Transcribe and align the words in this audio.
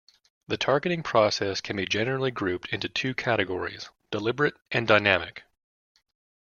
The 0.47 0.57
targeting 0.57 1.03
process 1.03 1.61
can 1.61 1.75
be 1.77 1.85
generally 1.85 2.31
grouped 2.31 2.69
into 2.73 2.89
two 2.89 3.13
categories: 3.13 3.91
deliberate 4.09 4.55
and 4.71 4.87
dynamic. 4.87 5.43